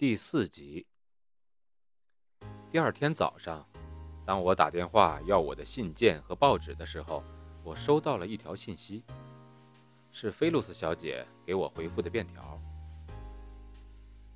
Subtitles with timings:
[0.00, 0.86] 第四集。
[2.72, 3.68] 第二天早上。
[4.24, 7.22] 当我打电话要我的信件和报纸的时候，
[7.62, 9.04] 我收到了一条信息，
[10.10, 12.58] 是菲露斯小姐给我回复的便条。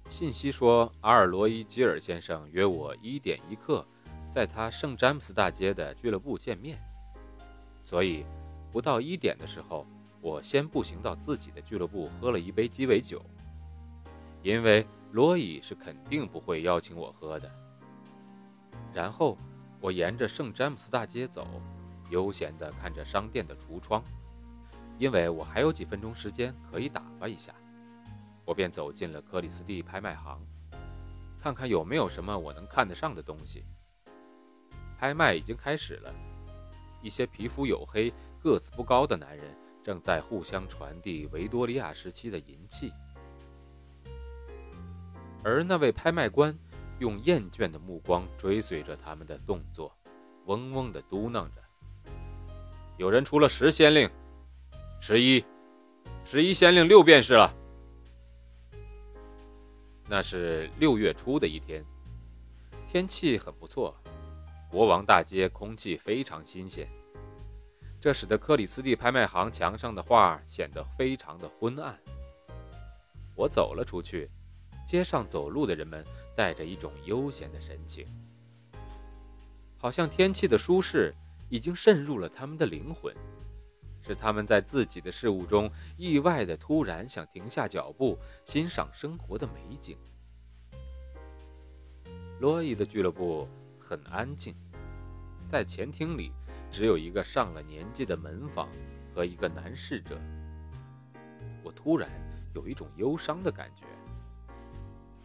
[0.06, 3.86] 信息说，阿尔罗伊·吉尔先生约我一点一刻，
[4.30, 6.78] 在他圣詹姆斯大街的俱乐部见面。
[7.82, 8.26] 所以，
[8.70, 9.86] 不到一点的时候，
[10.20, 13.24] 我先步行到自己的俱乐部喝了一杯鸡尾酒，
[14.44, 17.50] 因为罗伊是肯定不会邀请我喝的。
[18.92, 19.36] 然后。
[19.80, 21.46] 我沿着圣詹姆斯大街走，
[22.08, 24.02] 悠闲地看着商店的橱窗，
[24.98, 27.54] 因为我还有几分钟时间可以打发一下，
[28.46, 30.40] 我便走进了克里斯蒂拍卖行，
[31.38, 33.66] 看看有没有什么我能看得上的东西。
[34.98, 36.10] 拍卖已经开始了，
[37.02, 38.10] 一些皮肤黝黑、
[38.42, 42.90] 个子不高的男人正在互相传递维多利亚时期的银器，
[45.44, 46.56] 而那位拍卖官。
[47.00, 49.92] 用厌倦的目光追随着他们的动作，
[50.46, 51.60] 嗡嗡地嘟囔着
[52.96, 54.08] ：“有人出了十先令，
[55.00, 55.44] 十一，
[56.24, 57.52] 十一先令六便是了。”
[60.08, 61.84] 那是六月初的一天，
[62.86, 63.92] 天气很不错，
[64.70, 66.88] 国王大街空气非常新鲜，
[68.00, 71.98] 这使得克里斯蒂拍卖行墙上的画显得非常的昏暗。
[73.34, 74.30] 我走了出去，
[74.86, 76.04] 街上走路的人们。
[76.36, 78.04] 带着一种悠闲的神情，
[79.78, 81.14] 好像天气的舒适
[81.48, 83.14] 已经渗入了他们的灵魂，
[84.02, 89.96] 使他们在自己的事物中意外的突然想停下脚步，欣赏生活的美景。
[92.40, 94.56] 罗伊的俱乐部很安静，
[95.46, 96.32] 在前厅里
[96.68, 98.68] 只有一个上了年纪的门房
[99.14, 100.20] 和一个男侍者。
[101.62, 102.10] 我突然
[102.56, 103.86] 有一种忧伤的感觉。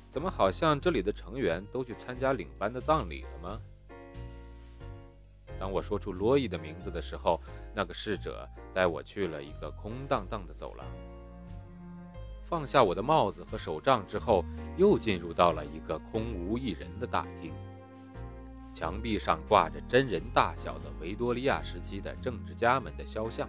[0.09, 3.61] 怎么好像这里的成员都去参加领班的葬礼了吗？
[5.59, 7.39] 当我说出罗伊的名字的时候，
[7.75, 10.87] 那个侍者带我去了一个空荡荡的走廊，
[12.45, 14.43] 放下我的帽子和手杖之后，
[14.77, 17.53] 又进入到了一个空无一人的大厅。
[18.73, 23.47] 墙壁上挂着真人大小的维多利亚时期的政治家们的肖像。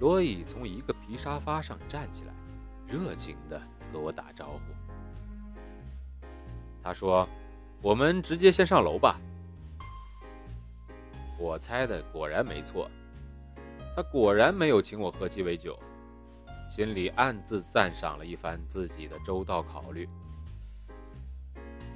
[0.00, 2.34] 罗伊从一个皮沙发上站起来，
[2.86, 3.60] 热情地
[3.92, 4.77] 和我打招呼。
[6.88, 7.28] 他说
[7.84, 9.20] ：“我们直接先上楼吧。”
[11.38, 12.90] 我猜的果然没错，
[13.94, 15.78] 他果然没有请我喝鸡尾酒，
[16.66, 20.08] 心里暗自赞赏了一番自己的周到考虑。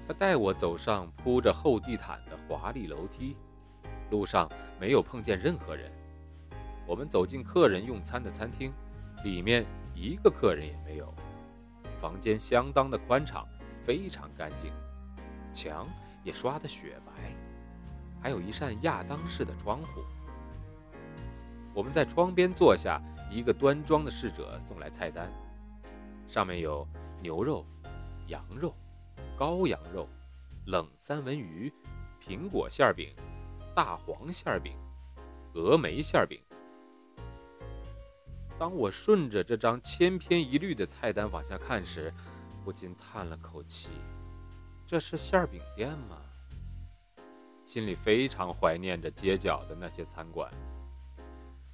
[0.07, 3.35] 他带我走上铺着厚地毯的华丽楼梯，
[4.11, 4.47] 路上
[4.79, 5.91] 没有碰见任何人。
[6.87, 8.71] 我们走进客人用餐的餐厅，
[9.25, 9.65] 里面
[9.95, 11.15] 一个客人也没有，
[11.99, 13.49] 房间相当的宽敞。
[13.85, 14.73] 非常干净，
[15.53, 15.89] 墙
[16.23, 17.13] 也刷得雪白，
[18.21, 20.03] 还有一扇亚当式的窗户。
[21.75, 23.01] 我们在窗边坐下，
[23.31, 25.33] 一个端庄的侍者送来菜单，
[26.29, 26.87] 上面有
[27.21, 27.65] 牛肉、
[28.29, 28.75] 羊肉、
[29.39, 30.09] 羔羊肉、
[30.67, 31.73] 冷三文鱼、
[32.23, 33.15] 苹果馅饼、
[33.75, 34.77] 大黄馅饼、
[35.55, 36.41] 峨眉馅饼。
[38.59, 42.13] 当我顺着这张千篇一律的菜单往下看时，
[42.63, 43.89] 不禁叹了口气
[44.87, 46.23] ：“这是馅饼店吗？”
[47.67, 50.53] 心里非常怀念着街角的那些餐馆，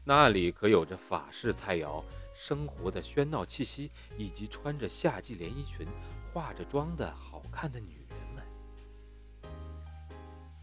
[0.04, 2.02] 那里可有着法式菜肴、
[2.34, 5.86] 生活的喧闹气息，以及穿着夏季连衣裙、
[6.32, 8.44] 化着妆的好看的女人们。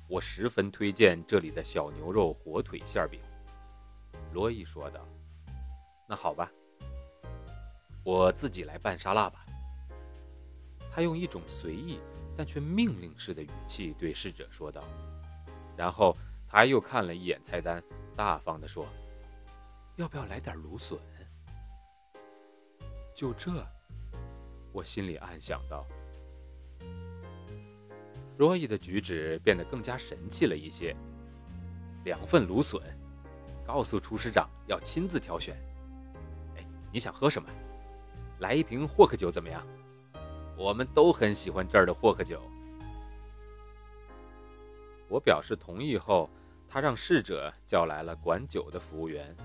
[0.08, 3.20] 我十分推荐这里的小牛肉火腿馅饼。”
[4.34, 5.06] 罗伊说道。
[6.08, 6.52] “那好吧，
[8.04, 9.44] 我自己来拌沙拉吧。”
[10.96, 12.00] 他用一种随意
[12.38, 14.82] 但却命令式的语气对侍者说道，
[15.76, 16.16] 然后
[16.48, 17.84] 他又看了一眼菜单，
[18.16, 18.88] 大方地说
[19.98, 20.98] ：“要不要来点芦笋？”
[23.14, 23.52] 就这，
[24.72, 25.86] 我心里暗想到。
[28.38, 30.96] 罗伊的举止变得更加神气了一些。
[32.06, 32.82] 两份芦笋，
[33.68, 35.58] 告诉厨师长要亲自挑选。
[36.56, 37.50] 哎，你想喝什么？
[38.40, 39.62] 来一瓶霍克酒怎么样？
[40.58, 42.42] 我们都很喜欢这儿的霍克酒。
[45.08, 46.30] 我表示同意后，
[46.68, 49.36] 他让侍者叫来了管酒的服务员。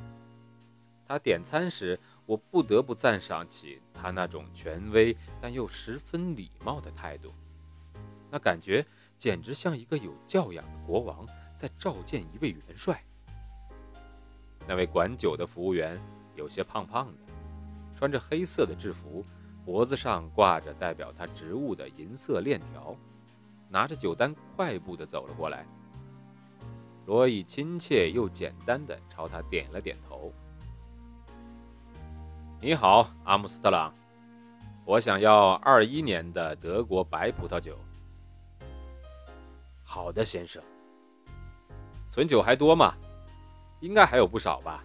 [1.06, 7.34] 他点餐时，我不得不赞赏起他那种权威但又十分礼貌的态度。
[8.30, 8.86] 那感觉
[9.18, 13.02] 简直像一个有教养的国王在召见一位元帅。
[14.68, 16.00] 那位管酒的服务员
[16.36, 17.32] 有些胖胖的，
[17.98, 19.24] 穿着黑色的制服，
[19.70, 22.92] 脖子上挂着代表他职务的银色链条。
[23.68, 25.64] 拿着酒单，快步地走了过来。
[27.06, 30.32] 罗伊亲切又简单地朝他点了点头。
[32.60, 33.94] “你好，阿姆斯特朗，
[34.84, 37.78] 我想要二一年的德国白葡萄酒。
[39.86, 40.60] ”“好的，先生。
[42.10, 42.94] 存酒还多吗？
[43.78, 44.84] 应该还有不少吧？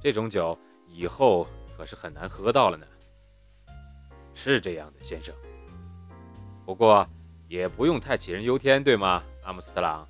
[0.00, 0.58] 这种酒
[0.88, 1.46] 以后
[1.76, 2.84] 可是很难喝到了呢。
[4.34, 5.34] ”“是这样的，先生。
[6.64, 7.08] 不过……”
[7.50, 10.08] 也不用太杞人忧天，对吗，阿姆斯特朗？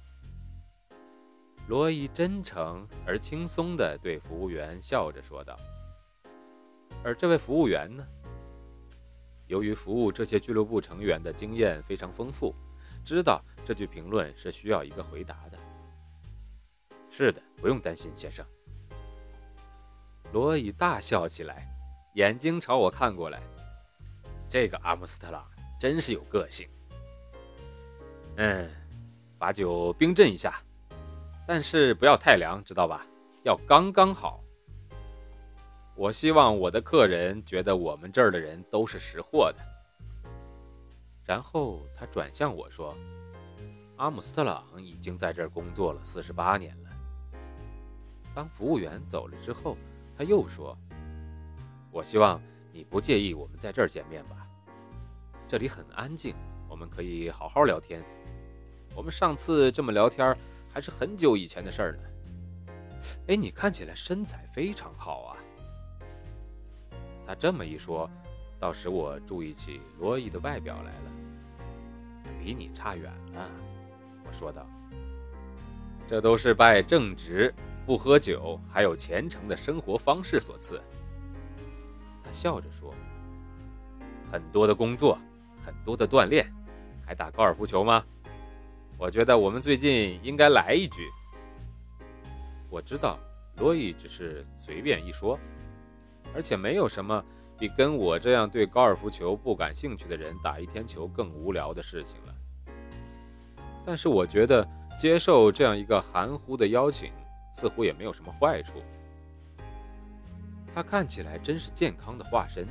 [1.68, 5.58] 罗伊真诚而轻松地对服务员笑着说道。
[7.02, 8.06] 而这位服务员呢，
[9.46, 12.54] 由于服务这些俱乐部成员的经验非常丰富，
[13.02, 15.58] 知道这句评论是需要一个回答的。
[17.08, 18.44] 是的，不用担心，先生。
[20.30, 21.66] 罗伊大笑起来，
[22.16, 23.40] 眼睛朝我看过来。
[24.50, 25.48] 这个阿姆斯特朗
[25.78, 26.68] 真是有个性。
[28.36, 28.68] 嗯，
[29.38, 30.60] 把酒冰镇一下，
[31.46, 33.06] 但是不要太凉，知道吧？
[33.44, 34.42] 要刚刚好。
[35.94, 39.58] 我希望我的客人觉得我们这儿的人都是识货的。
[41.24, 42.96] 然后他转向我说
[43.98, 46.90] ：“阿姆斯特朗已经在这儿工作了四十八年了。”
[48.34, 49.76] 当服务员走了之后，
[50.18, 50.76] 他又说
[51.92, 54.46] ：“我希望你不介意我们在这儿见面吧？
[55.48, 56.34] 这里很安静，
[56.68, 58.02] 我们可以好好聊天。”
[58.94, 60.36] 我们上次这么聊天，
[60.72, 62.02] 还是很久以前的事儿呢。
[63.28, 65.36] 哎，你看起来身材非常好啊。
[67.24, 68.10] 他这么一说，
[68.58, 71.12] 倒使我注意起罗伊的外表来了。
[72.42, 73.50] 比你差远了，
[74.26, 74.66] 我说道。
[76.06, 77.54] 这都是拜正直、
[77.86, 80.82] 不喝酒，还有虔诚的生活方式所赐。
[82.30, 82.94] 他笑着说
[84.30, 85.18] ：“很多的工作，
[85.60, 86.48] 很多的锻炼，
[87.04, 88.04] 还打高尔夫球吗？”
[88.96, 91.08] 我觉得我们最近应该来一局。
[92.68, 93.18] 我知道
[93.56, 95.36] 罗伊只是随便一说，
[96.32, 97.24] 而且没有什么
[97.58, 102.34] 比跟我这样对高尔夫球不感兴趣的人打一天球更无聊的事情了。
[103.84, 104.64] 但是我觉得
[105.00, 107.10] 接受这样一个含糊的邀请，
[107.52, 108.74] 似乎也没有什么坏处。
[110.74, 112.66] 他看起来真是健康的化身，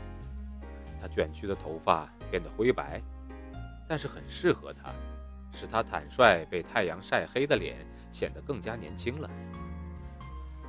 [1.01, 3.01] 他卷曲的头发变得灰白，
[3.87, 4.93] 但是很适合他。
[5.51, 9.27] 使他坦率被太阳晒黑的脸显得更加年轻了。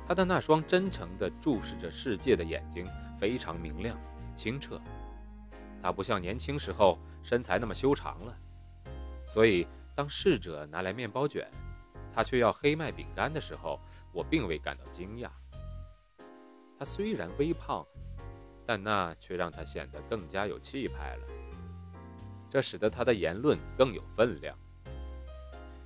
[0.07, 2.87] 他的那双真诚地注视着世界的眼睛
[3.19, 3.95] 非常明亮、
[4.35, 4.81] 清澈。
[5.83, 8.35] 他不像年轻时候身材那么修长了，
[9.25, 11.47] 所以当侍者拿来面包卷，
[12.11, 13.79] 他却要黑麦饼干的时候，
[14.11, 15.29] 我并未感到惊讶。
[16.81, 17.85] 他虽然微胖，
[18.65, 21.27] 但那却让他显得更加有气派了。
[22.49, 24.57] 这使得他的言论更有分量。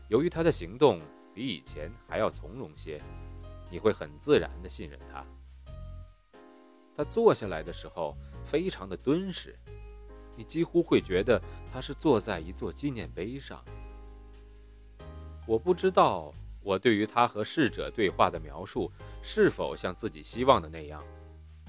[0.07, 1.01] 由于他的行动
[1.33, 3.01] 比以前还要从容些，
[3.69, 5.25] 你会很自然地信任他。
[6.95, 9.53] 他坐下来的时候非常的敦实，
[10.37, 11.41] 你几乎会觉得
[11.73, 13.61] 他是坐在一座纪念碑上。
[15.45, 16.33] 我不知道
[16.65, 18.91] 我对于他和逝者对话的描述
[19.21, 21.03] 是否像自己希望的那样，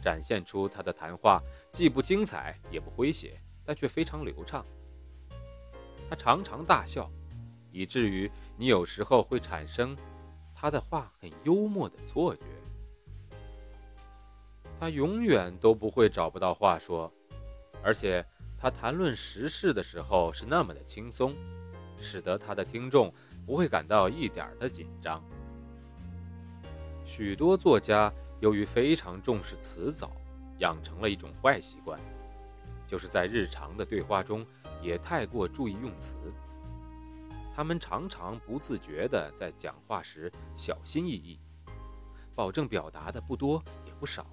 [0.02, 4.64] 展现出他的谈话既不精彩也不诙谐，但却非常流畅。
[6.08, 7.10] 他常常大笑。
[7.72, 9.94] 以至于你有时候会产生
[10.54, 12.40] 他的话很幽默的错觉。
[14.80, 17.12] 他永远都不会找不到话说，
[17.82, 18.24] 而且
[18.56, 21.36] 他谈论时事的时候是那么的轻松，
[21.98, 23.12] 使得他的听众
[23.44, 25.22] 不会感到一点的紧张。
[27.04, 30.10] 许多作家由于非常重视词藻，
[30.58, 32.00] 养成了一种坏习惯，
[32.86, 34.44] 就是在日常的对话中
[34.82, 36.16] 也太过注意用词。
[37.54, 41.38] 他们常常不自觉地在讲话时小心翼翼，
[42.34, 44.26] 保证表达的不多也不少。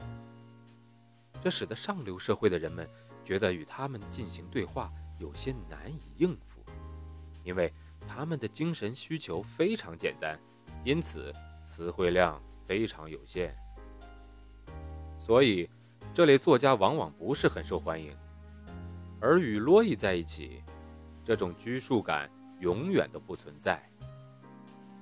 [1.42, 2.90] 这使得上流社会的人们
[3.24, 6.53] 觉得与他们进行对话有些难以应付，
[7.44, 7.72] 因为
[8.08, 10.40] 他们的精神需求非常简单，
[10.84, 13.56] 因此词汇量非常有限。
[15.20, 15.70] 所以，
[16.14, 18.16] 这类作家往往不是很受欢迎，
[19.22, 20.64] 而与罗伊在一起，
[21.24, 23.82] 这种拘束感永远都不存在。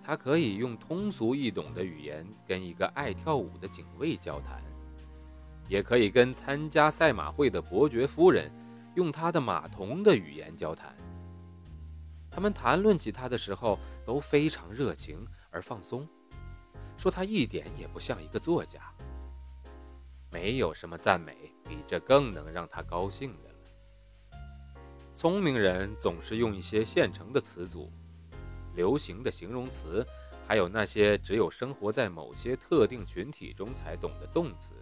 [0.03, 4.61] 他可以用通俗易懂的语言跟一个爱跳舞的警卫交谈，
[5.67, 8.51] 也可以跟参加赛马会的伯爵夫人
[8.95, 10.95] 用他的马童的语言交谈。
[12.31, 16.07] 他们谈论起他的时候都非常热情而放松，
[16.97, 18.79] 说他一点也不像一个作家。
[20.29, 23.55] 没有什么赞美比这更能让他高兴的了。
[25.13, 27.91] 聪明人总是用一些现成的词组、
[28.75, 30.07] 流行的形容词，
[30.47, 34.73] 还有那些只有生活在某些特定群体中才懂的动词，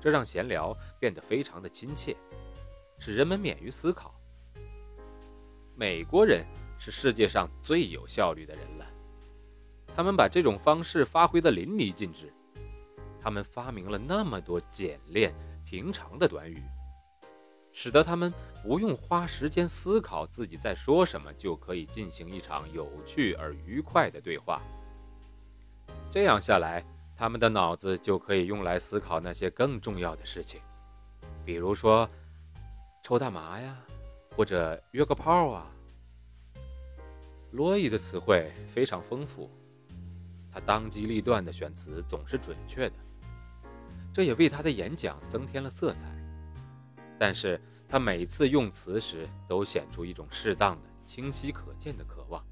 [0.00, 2.16] 这让闲聊变得非常的亲切，
[3.00, 4.13] 使人们免于思考。
[5.76, 6.44] 美国人
[6.78, 8.86] 是世界上最有效率的人了，
[9.96, 12.32] 他们把这种方式发挥得淋漓尽致。
[13.20, 16.62] 他们发明了那么多简练平常的短语，
[17.72, 24.60] 使得他们不用花时间思考自己在说什么，就可以进行一场有趣而愉快的对话。
[26.10, 26.84] 这样下来，
[27.16, 30.60] 他们的脑子就可以用来思考那些更重要的事情，
[31.44, 32.08] 比如说
[33.02, 33.76] 抽大麻呀，
[34.36, 35.70] 或者约个炮啊。
[37.52, 39.48] 罗伊的词汇非常丰富，
[40.50, 42.94] 他当机立断的选词总是准确的。
[44.12, 46.08] 这也为他的演讲增添了色彩，
[47.18, 52.44] 但是他每次用词时都显出一种适当的、清晰可见的渴望，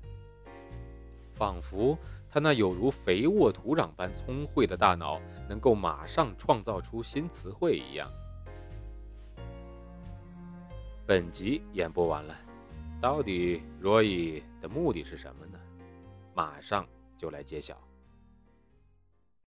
[1.34, 1.98] 仿佛
[2.28, 8.08] 他那有如肥沃土壤般聪慧的大脑能够马上创造出新词汇一样。
[11.04, 12.34] 本集演播完了，
[13.00, 15.58] 到底罗伊的目的是什么呢？
[16.32, 17.76] 马上就来揭晓。